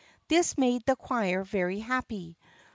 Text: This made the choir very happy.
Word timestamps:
This 0.29 0.57
made 0.57 0.83
the 0.87 0.95
choir 0.95 1.43
very 1.43 1.77
happy. 1.79 2.35